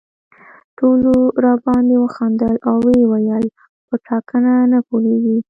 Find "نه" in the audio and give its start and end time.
4.71-4.79